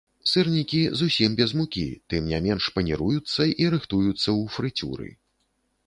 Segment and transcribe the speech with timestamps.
[0.29, 5.07] Сырнікі зусім без мукі, тым не менш, паніруюцца і рыхтуюцца ў фрыцюры.